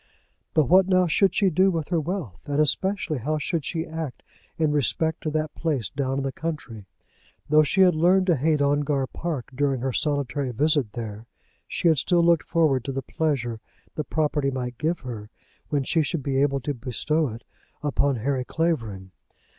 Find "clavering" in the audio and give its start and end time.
18.43-19.11